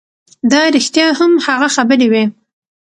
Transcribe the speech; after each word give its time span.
دا 0.51 0.61
رښتیا 0.75 1.07
هم 1.19 1.31
هغه 1.45 1.67
خبرې 1.75 2.07
وې 2.11 2.23